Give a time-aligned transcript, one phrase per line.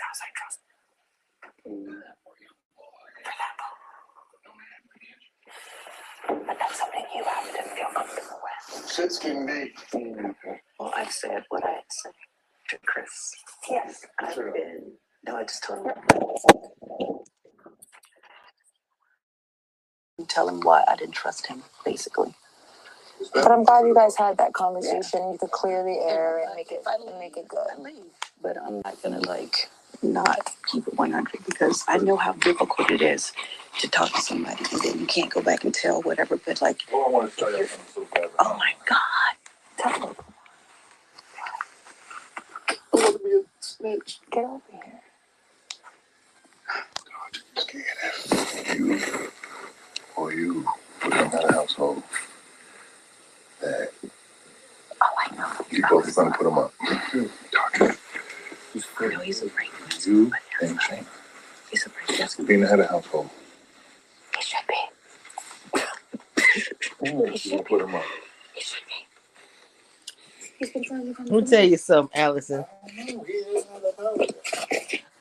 [0.00, 0.60] house I trust.
[6.48, 8.90] But that's something you have to feel comfortable with.
[8.92, 9.78] Shit's getting deep.
[10.80, 12.12] Well, I said what I had said
[12.70, 13.32] to Chris.
[13.70, 14.52] Yes, I've Sure.
[14.52, 14.92] been.
[15.26, 15.94] No, I just told him.
[20.28, 22.34] Tell him why I didn't trust him, basically.
[23.34, 25.32] But I'm glad you guys had that conversation.
[25.32, 27.66] You could clear the air and make it and make it good.
[27.78, 28.04] I leave,
[28.42, 29.70] but I'm not gonna like
[30.02, 33.32] not keep it 100 because I know how difficult it is
[33.80, 36.38] to talk to somebody and then you can't go back and tell whatever.
[36.38, 38.30] But like, Oh, I want to tell you something so bad.
[38.40, 39.00] oh my God,
[39.78, 40.16] tell him.
[42.94, 44.20] I want to be a snitch.
[44.30, 45.02] Get over here.
[48.76, 49.00] You
[50.16, 50.66] or you
[51.00, 52.02] put him out of household
[53.62, 53.90] that
[55.02, 55.66] Oh, I know.
[55.70, 56.74] you both are gonna put him up.
[57.52, 57.96] Doctor,
[59.00, 59.70] I know he's afraid.
[60.06, 61.06] You and Shane
[61.70, 63.30] He's afraid being the head of household.
[64.36, 64.74] He should be.
[67.02, 67.12] You
[67.50, 68.04] gonna put him up.
[68.54, 69.06] He should be.
[70.58, 72.64] He's been trying to come Let me tell you something, Allison.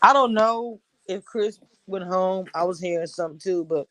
[0.02, 2.48] I don't know if Chris went home.
[2.54, 3.88] I was hearing something too, but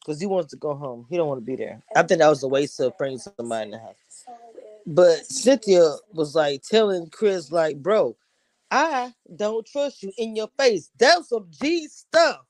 [0.00, 1.82] because he wants to go home, he don't want to be there.
[1.94, 3.94] I think that was a waste of bringing somebody in the house.
[4.86, 8.16] But Cynthia was like telling Chris, like, bro,
[8.70, 10.90] I don't trust you in your face.
[10.98, 12.40] That's some G stuff.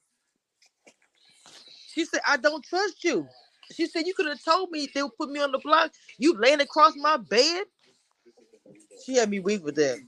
[1.94, 3.26] She said, I don't trust you.
[3.72, 5.92] She said, you could have told me they would put me on the block.
[6.18, 7.64] You laying across my bed.
[9.06, 9.98] She had me weak with that.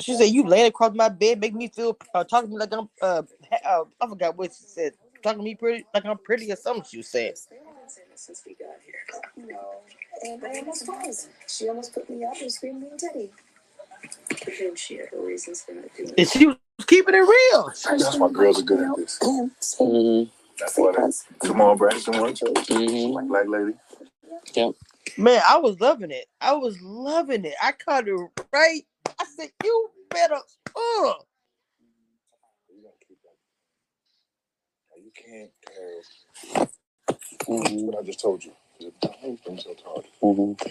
[0.00, 2.72] She said, "You laying across my bed, make me feel uh, talking to me like
[2.72, 3.22] I'm uh,
[3.66, 4.92] uh I forgot what she said.
[5.22, 7.34] Talking to me pretty like I'm pretty or something." She said.
[10.22, 11.28] And I almost was.
[11.46, 13.30] She almost put me up and screamed me and Teddi.
[14.42, 17.72] Presume she had her reasons for not doing and she was keeping it real.
[17.84, 19.18] That's why girls are good at this.
[19.20, 19.50] Him.
[19.60, 20.30] Mm-hmm.
[20.58, 22.34] That's why they come on, Braxton one.
[22.34, 23.28] Mm-hmm.
[23.28, 23.74] Black lady.
[25.16, 26.26] Man, I was loving it.
[26.40, 27.54] I was loving it.
[27.62, 28.14] I caught it
[28.52, 28.82] right.
[29.06, 30.36] I said, "You better."
[30.76, 31.12] Uh.
[34.96, 35.50] You can't
[36.54, 36.68] tell
[37.48, 37.86] Mm-hmm.
[37.86, 38.52] what I just told you.
[38.80, 40.06] I'm so tired.
[40.22, 40.68] Mm-hmm.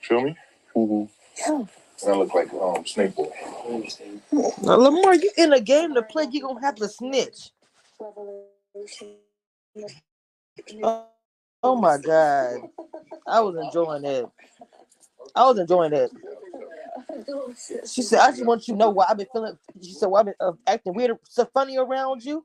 [0.00, 0.36] Feel me?
[0.76, 1.04] Mm-hmm.
[1.38, 1.64] yeah.
[2.04, 3.30] And I look like um Snake Boy.
[4.62, 7.50] Now, Lamar, you in a game to play, you're gonna have to snitch.
[10.82, 11.04] Oh,
[11.62, 12.60] oh my god,
[13.26, 14.26] I was enjoying it.
[15.34, 16.10] I was enjoying it.
[17.86, 20.20] She said, "I just want you to know why I've been feeling." She said, "Why
[20.20, 22.44] I've been uh, acting weird, so funny around you."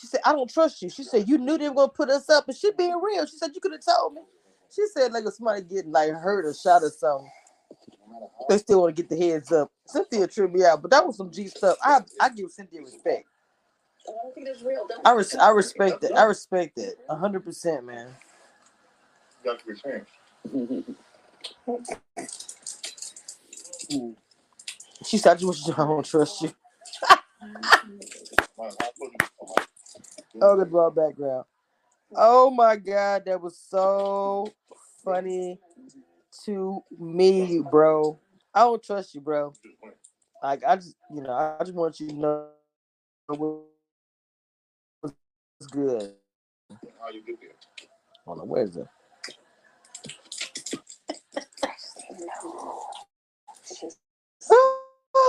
[0.00, 2.28] She said, "I don't trust you." She said, "You knew they were gonna put us
[2.30, 4.22] up, and she being real." She said, "You could have told me."
[4.70, 7.30] She said, "Like somebody getting like hurt or shot or something,
[8.48, 11.16] they still want to get the heads up." Cynthia tripped me out, but that was
[11.16, 11.78] some G stuff.
[11.82, 13.26] I I give Cynthia respect.
[15.04, 16.12] I res- I respect it.
[16.12, 16.98] I respect it.
[17.10, 18.14] hundred percent, man.
[23.88, 24.14] Be.
[25.04, 26.52] She said, "I just want you to I don't trust you."
[30.40, 31.44] Oh, the broad background.
[32.16, 34.52] Oh my god, that was so
[35.04, 35.58] funny
[36.44, 38.18] to me, bro.
[38.54, 39.52] I don't trust you, bro.
[40.42, 42.46] Like I just, you know, I just want you to know
[43.28, 45.16] what's
[45.70, 46.14] good.
[47.00, 47.50] How you get there?
[48.26, 48.86] Hold on, where's it?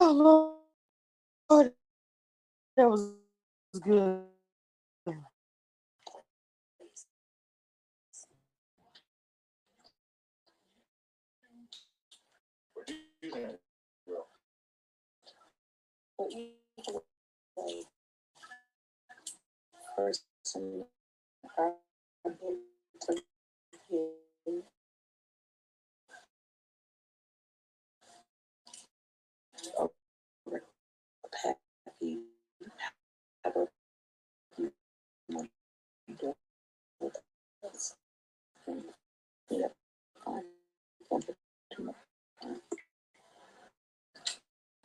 [0.00, 0.58] Oh,
[1.48, 1.72] Lord,
[2.76, 3.12] that was
[3.80, 4.33] good.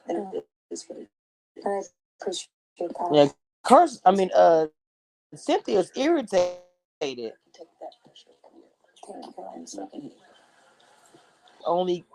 [0.10, 1.10] And it is what it
[1.56, 1.66] is.
[1.66, 1.82] I
[2.22, 3.10] appreciate that.
[3.14, 3.28] Yeah,
[3.64, 4.02] Carson.
[4.06, 4.68] I mean, uh,
[5.36, 6.64] Cynthia's irritated.
[7.02, 8.64] Take that pressure from you.
[9.08, 9.46] Thank you.
[9.56, 10.12] And something.
[11.66, 12.06] Only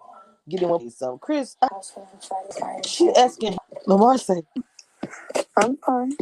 [0.48, 1.18] getting one some.
[1.18, 2.88] Chris, I- Household Friday, Friday.
[2.88, 3.56] she asking
[3.86, 4.44] Lamar said,
[5.56, 6.12] I'm fine.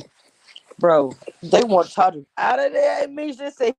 [0.78, 3.74] "Bro, they want Todd out of there." And me just say,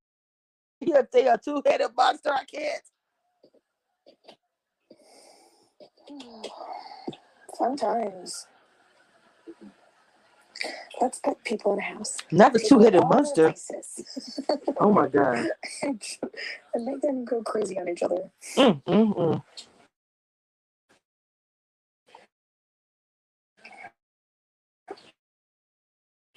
[0.79, 2.31] "Yeah, they a two-headed boxer.
[2.33, 2.83] I can't."
[7.63, 8.47] Fun times.
[11.01, 12.17] Let's put people in a house.
[12.31, 13.53] Not the two headed monster.
[14.79, 15.47] Oh my god.
[15.83, 18.31] and make them go crazy on each other.
[18.57, 19.43] Mm, mm, mm.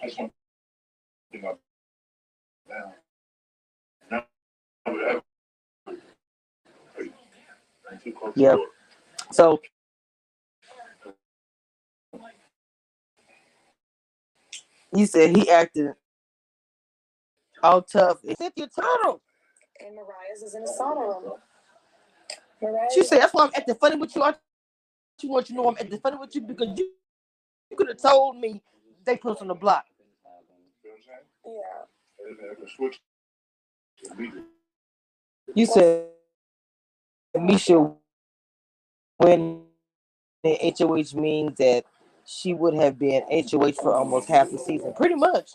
[0.03, 0.21] I just
[14.95, 15.93] you said he acted
[17.63, 18.19] all tough.
[18.23, 19.21] Cynthia Turtle.
[19.81, 21.33] And Mirai's is in a sauna room.
[22.63, 24.23] Mariah, She said, That's why I'm acting funny with you.
[24.23, 24.35] I
[25.23, 26.91] you want you to know I'm acting funny with you because you,
[27.71, 28.63] you could have told me
[29.05, 29.85] they put us on the block.
[30.85, 31.57] You know what I'm saying?
[31.57, 32.47] yeah.
[32.47, 33.01] And if I switch
[34.13, 34.43] immediately.
[35.55, 36.07] You said
[37.37, 37.95] Miesha
[39.19, 39.63] when
[40.43, 41.85] the HOH means that
[42.27, 44.93] she would have been HOH for almost half the season.
[44.95, 45.53] Pretty much.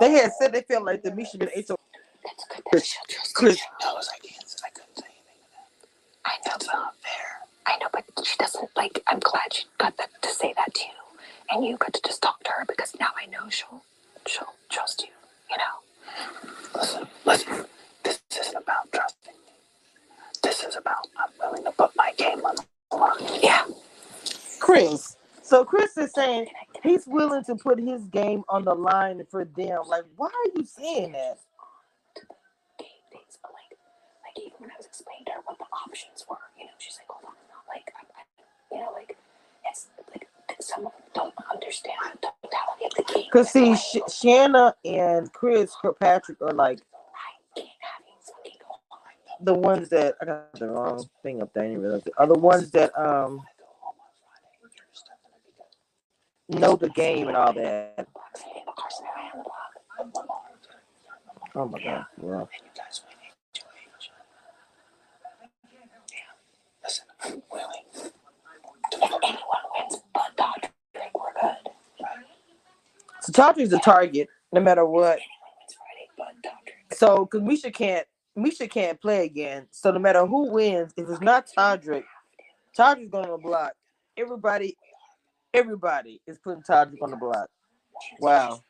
[0.00, 1.76] They had said they felt like the Miesha been HOH.
[2.24, 2.64] That's good.
[2.64, 3.60] Chris, Chris, Chris.
[3.82, 4.54] knows I can't.
[4.64, 6.30] I couldn't say anything to that.
[6.30, 7.38] I know it's not fair.
[7.66, 9.02] I know, but she doesn't like.
[9.06, 11.18] I'm glad she got that to say that to you,
[11.50, 13.82] and you got to just talk to her because now I know she'll
[14.26, 15.08] she'll trust you.
[15.50, 16.80] You know.
[16.80, 17.64] Listen, listen.
[18.04, 19.52] This isn't about trusting me.
[20.42, 22.56] This is about I'm willing to put my game on
[22.90, 23.40] the line.
[23.42, 23.64] Yeah.
[24.60, 25.17] Chris.
[26.18, 26.48] So Chris is saying
[26.84, 29.82] he's willing to put his game on the line for them.
[29.88, 31.38] Like, why are you saying that?
[33.12, 33.78] things, but like,
[34.24, 36.98] like even when I was explaining to her what the options were, you know, she's
[36.98, 37.36] like, hold on,
[37.68, 38.22] like, I'm, I,
[38.74, 39.16] you know, like,
[39.66, 40.28] it's like
[40.60, 43.24] some of them don't understand the totality of the game.
[43.32, 46.80] Because see, Sh- Shanna and Chris Kirkpatrick are like
[47.14, 49.00] I can't have you fucking go on.
[49.44, 51.64] the ones that I got the wrong thing up there.
[51.64, 52.14] I didn't realize it.
[52.18, 54.58] Are the ones that um I go home on Friday.
[54.62, 55.66] Your stuff gonna be good.
[56.48, 58.08] Know the game and all that.
[61.54, 62.06] Oh my god.
[62.22, 62.44] Yeah.
[66.84, 67.06] Listen,
[70.36, 70.70] Dodger,
[71.14, 71.56] we're good.
[73.20, 75.18] so Todrick's the target no matter what.
[76.92, 78.06] So because Miesha can't
[78.38, 79.66] Miesha can't play again.
[79.70, 82.04] So no matter who wins, if it's not Todrick,
[82.76, 83.72] Todrick's going to block.
[84.16, 84.76] Everybody,
[85.54, 87.48] everybody is putting Todrick on the block.
[88.20, 88.62] Wow.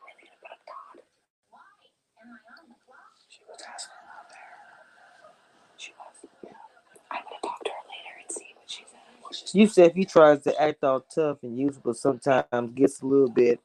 [9.53, 13.29] You said if he tries to act all tough and useful, sometimes gets a little
[13.29, 13.61] bit.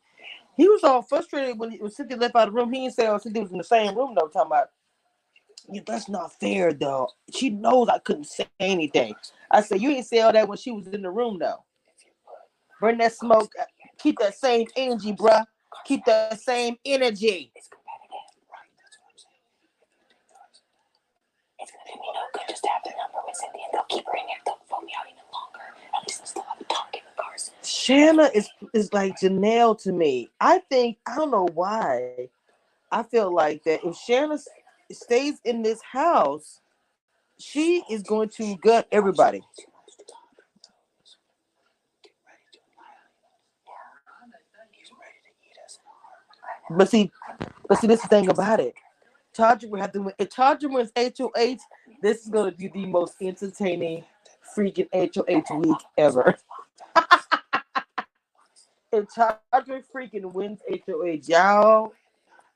[0.56, 2.72] He was all frustrated when, he, when Cynthia left out of the room.
[2.72, 4.28] He didn't say, "Oh, Cynthia was in the same room." though.
[4.28, 4.70] talking about,
[5.72, 7.10] yeah, that's not fair, though.
[7.34, 9.16] She knows I couldn't say anything.
[9.50, 11.64] I said, "You didn't say all that when she was in the room, though."
[12.84, 13.54] Bring that smoke.
[13.98, 15.46] Keep that same energy, bruh.
[15.86, 17.50] Keep that same energy.
[17.56, 18.28] It's competitive.
[18.52, 19.40] Right, that's what I'm saying.
[21.62, 23.64] It's gonna me no good just to have their number with Cynthia.
[23.72, 24.36] They'll keep her in there.
[24.46, 25.64] They'll vote me out even longer.
[25.96, 27.54] At least they'll still have a target with Carson.
[27.64, 30.28] Shanna is is like Janelle to me.
[30.42, 32.28] I think I don't know why.
[32.92, 34.40] I feel like that if Shanna
[34.92, 36.60] stays in this house,
[37.40, 39.40] she is going to gut everybody.
[39.40, 40.20] Too much to talk.
[42.04, 43.24] Get ready to annihilate
[44.60, 44.68] us.
[44.72, 46.28] He's ready to eat us in a heart.
[46.78, 47.12] But see,
[47.68, 48.76] but see, this is the thing about it.
[49.36, 50.14] Tadra will have to win.
[50.20, 51.58] If Tadra wins HOH,
[52.02, 54.04] this is going to be the most entertaining
[54.56, 56.36] freaking HOH week ever.
[58.92, 61.94] if Tadra freaking wins HOH, y'all,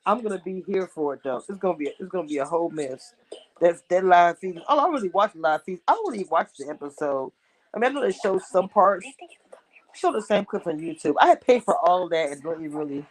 [0.08, 1.36] I'm gonna be here for it though.
[1.36, 3.14] It's gonna be it's gonna be a whole mess.
[3.60, 4.58] That's that live feed.
[4.66, 5.80] Oh, I really watched live feed.
[5.86, 7.32] I already watched the episode.
[7.74, 9.06] I mean, I know they showed some parts.
[9.94, 11.14] Show the same clips on YouTube.
[11.20, 13.06] I had paid for all that and don't even really.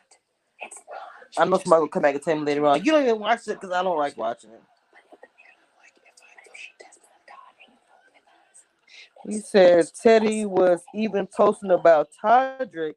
[1.38, 2.84] I know somebody will come back and tell me later on.
[2.84, 4.62] You don't even watch it because I don't like watching it.
[9.28, 12.94] He says Teddi was even posting about Todrick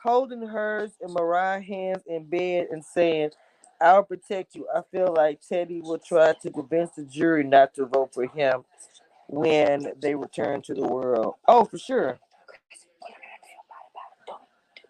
[0.00, 3.30] holding hers in Mirai's hands in bed and saying,
[3.80, 4.68] I'll protect you.
[4.74, 8.64] I feel like Teddi will try to convince the jury not to vote for him
[9.28, 11.34] when they return to the world.
[11.48, 12.18] Oh, for sure.
[12.46, 14.22] Chris, you don't have to feel bad about it.
[14.26, 14.82] Don't do,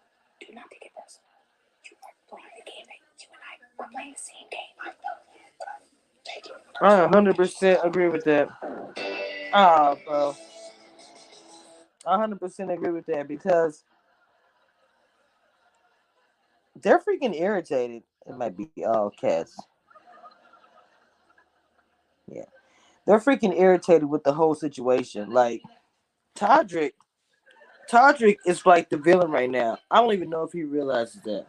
[0.45, 1.33] do not take it personal.
[1.83, 3.65] You are playing the game that you and I we're playing the same game.
[3.65, 3.86] I know, but I'm taking it.
[6.81, 8.49] I 100% agree with that.
[9.53, 10.35] Ah, bro.
[12.05, 13.83] I 100% agree with that because
[16.81, 18.03] they're freaking irritated.
[18.27, 19.57] It might be all cats.
[22.27, 22.45] Yeah.
[23.05, 25.31] They're freaking irritated with the whole situation.
[25.31, 25.61] Like,
[26.35, 26.93] Todrick
[27.89, 29.77] Todrick is like the villain right now.
[29.89, 31.45] I don't even know if he realizes that.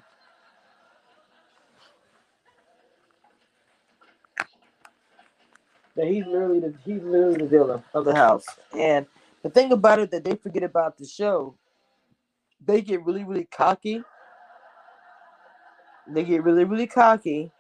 [5.99, 8.47] That he's literally the he's literally the villain of the house.
[8.73, 9.05] And
[9.43, 11.57] the thing about it that they forget about the show,
[12.65, 14.05] they get really, really cocky.
[16.09, 17.51] They get really, really cocky,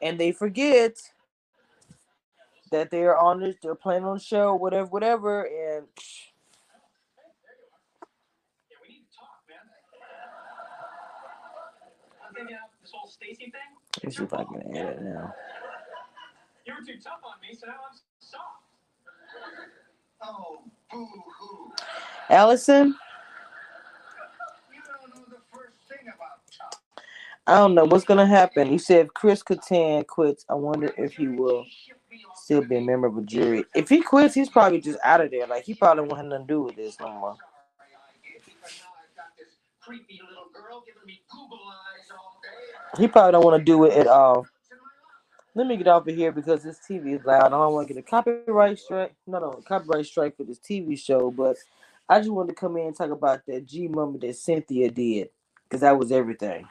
[0.00, 0.96] and they forget
[2.70, 5.86] that they're on this, they're playing on the show, whatever, whatever, and
[12.26, 13.52] I'm thinking of this whole Stacy thing.
[13.96, 15.34] let me see if I can add it now.
[16.78, 18.44] You were too tough on me, so now I'm soft.
[20.22, 21.72] Oh, boo-hoo.
[22.30, 22.94] Allison,
[24.72, 26.80] You don't know the first thing about tough.
[27.48, 28.70] I don't know what's gonna happen.
[28.70, 31.64] You said if Chris Kattan quits, I wonder if he will
[32.36, 33.64] still be a member of a jury.
[33.74, 35.46] If he quits, he's probably just out of there.
[35.48, 37.36] Like he probably won't have nothing to do with this no more.
[39.80, 42.40] Creepy little girl giving me Google eyes all.
[43.00, 44.46] He probably don't want to do it at all.
[45.58, 47.46] Let me get off of here because this TV is loud.
[47.46, 49.12] I don't want to get a copyright strike.
[49.26, 51.32] No, no, copyright strike for this TV show.
[51.32, 51.56] But
[52.08, 55.30] I just wanted to come in and talk about that G moment that Cynthia did
[55.64, 56.64] because that was everything.